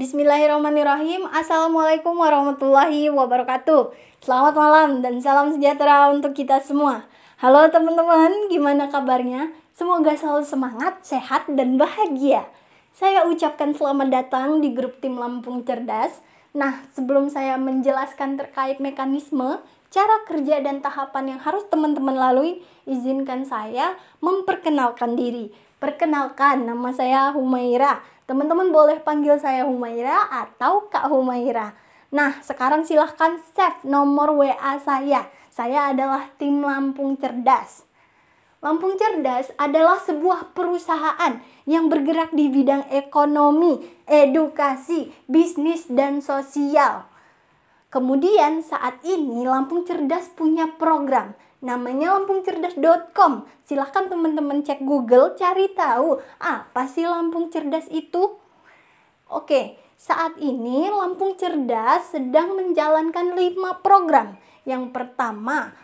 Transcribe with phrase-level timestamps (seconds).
[0.00, 1.28] Bismillahirrahmanirrahim.
[1.28, 3.92] Assalamualaikum warahmatullahi wabarakatuh.
[4.24, 7.04] Selamat malam dan salam sejahtera untuk kita semua.
[7.36, 9.52] Halo teman-teman, gimana kabarnya?
[9.76, 12.48] Semoga selalu semangat, sehat, dan bahagia.
[12.96, 16.24] Saya ucapkan selamat datang di grup tim Lampung Cerdas.
[16.56, 19.60] Nah, sebelum saya menjelaskan terkait mekanisme,
[19.92, 25.52] cara kerja dan tahapan yang harus teman-teman lalui, izinkan saya memperkenalkan diri.
[25.76, 28.00] Perkenalkan, nama saya Humaira
[28.30, 31.74] Teman-teman boleh panggil saya Humaira atau Kak Humaira.
[32.14, 35.26] Nah, sekarang silahkan save nomor WA saya.
[35.50, 37.82] Saya adalah tim Lampung Cerdas.
[38.62, 47.10] Lampung Cerdas adalah sebuah perusahaan yang bergerak di bidang ekonomi, edukasi, bisnis, dan sosial.
[47.90, 53.44] Kemudian saat ini Lampung Cerdas punya program namanya lampungcerdas.com.
[53.68, 58.36] Silahkan teman-teman cek Google cari tahu apa sih Lampung Cerdas itu.
[59.30, 64.40] Oke, saat ini Lampung Cerdas sedang menjalankan 5 program.
[64.66, 65.76] Yang pertama,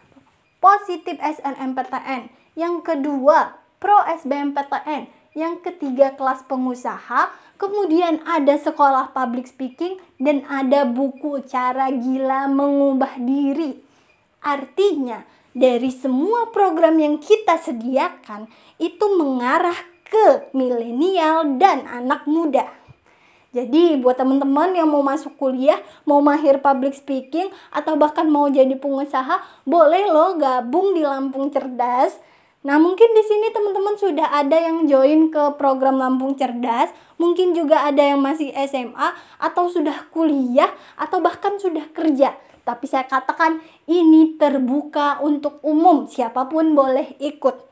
[0.57, 2.33] Positif SNMPTN.
[2.57, 5.07] Yang kedua, Pro SBMPTN.
[5.37, 7.29] Yang ketiga, kelas pengusaha.
[7.61, 13.79] Kemudian ada sekolah public speaking dan ada buku cara gila mengubah diri.
[14.41, 15.23] Artinya,
[15.57, 18.45] dari semua program yang kita sediakan
[18.77, 22.69] itu mengarah ke milenial dan anak muda.
[23.57, 28.77] Jadi buat teman-teman yang mau masuk kuliah, mau mahir public speaking atau bahkan mau jadi
[28.77, 32.21] pengusaha, boleh lo gabung di Lampung Cerdas.
[32.61, 37.89] Nah, mungkin di sini teman-teman sudah ada yang join ke program Lampung Cerdas, mungkin juga
[37.89, 40.69] ada yang masih SMA atau sudah kuliah
[41.01, 42.37] atau bahkan sudah kerja.
[42.67, 47.63] Tapi saya katakan ini terbuka untuk umum, siapa pun boleh ikut.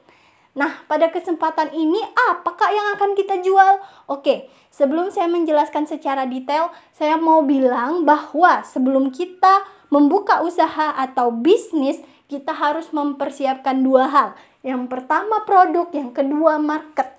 [0.54, 1.98] Nah, pada kesempatan ini
[2.30, 3.82] apakah yang akan kita jual?
[4.06, 11.34] Oke, sebelum saya menjelaskan secara detail, saya mau bilang bahwa sebelum kita membuka usaha atau
[11.34, 11.98] bisnis,
[12.30, 14.28] kita harus mempersiapkan dua hal.
[14.62, 17.18] Yang pertama produk, yang kedua market.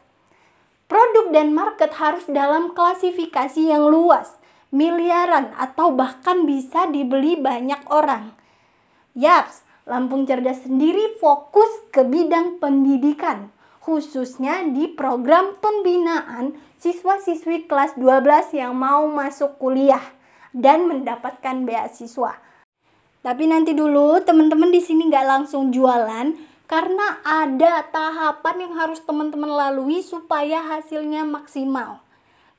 [0.87, 8.33] Produk dan market harus dalam klasifikasi yang luas miliaran atau bahkan bisa dibeli banyak orang.
[9.17, 18.57] Yaps, Lampung Cerdas sendiri fokus ke bidang pendidikan, khususnya di program pembinaan siswa-siswi kelas 12
[18.57, 20.01] yang mau masuk kuliah
[20.53, 22.37] dan mendapatkan beasiswa.
[23.25, 26.33] Tapi nanti dulu teman-teman di sini nggak langsung jualan
[26.69, 32.04] karena ada tahapan yang harus teman-teman lalui supaya hasilnya maksimal.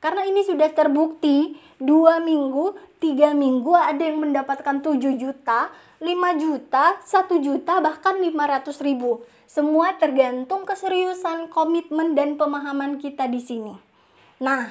[0.06, 6.06] Karena ini sudah terbukti dua minggu, tiga minggu ada yang mendapatkan 7 juta, 5
[6.38, 9.26] juta, 1 juta, bahkan 500 ribu.
[9.50, 13.74] Semua tergantung keseriusan, komitmen, dan pemahaman kita di sini.
[14.46, 14.70] Nah,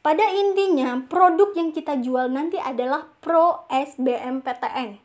[0.00, 4.96] pada intinya produk yang kita jual nanti adalah Pro SBMPTN.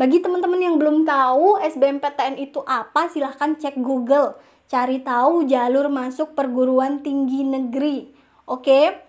[0.00, 4.40] Bagi teman-teman yang belum tahu SBMPTN itu apa, silahkan cek Google.
[4.64, 8.16] Cari tahu jalur masuk perguruan tinggi negeri
[8.48, 9.04] Oke.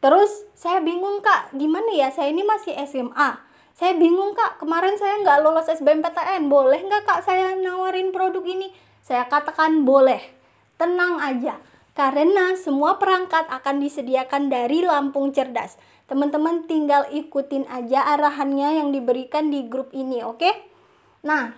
[0.00, 2.08] Terus saya bingung kak, gimana ya?
[2.08, 3.40] Saya ini masih SMA.
[3.76, 6.48] Saya bingung kak, kemarin saya nggak lolos SBMPTN.
[6.48, 8.72] Boleh nggak kak saya nawarin produk ini?
[9.04, 10.20] Saya katakan boleh.
[10.80, 11.60] Tenang aja.
[11.94, 15.78] Karena semua perangkat akan disediakan dari Lampung Cerdas.
[16.04, 20.50] Teman-teman tinggal ikutin aja arahannya yang diberikan di grup ini, oke?
[21.24, 21.56] Nah,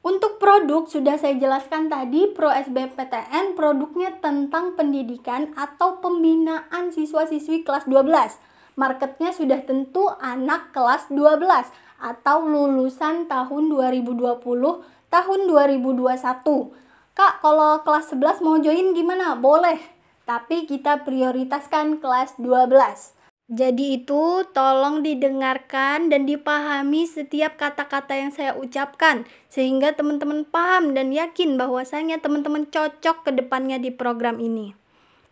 [0.00, 7.84] untuk produk sudah saya jelaskan tadi Pro SBMPTN produknya tentang pendidikan atau pembinaan siswa-siswi kelas
[7.84, 8.40] 12.
[8.80, 11.44] Marketnya sudah tentu anak kelas 12
[12.00, 14.40] atau lulusan tahun 2020
[15.12, 16.16] tahun 2021.
[17.12, 19.36] Kak, kalau kelas 11 mau join gimana?
[19.36, 19.76] Boleh.
[20.24, 23.19] Tapi kita prioritaskan kelas 12.
[23.50, 31.10] Jadi itu tolong didengarkan dan dipahami setiap kata-kata yang saya ucapkan sehingga teman-teman paham dan
[31.10, 34.79] yakin bahwasanya teman-teman cocok ke depannya di program ini.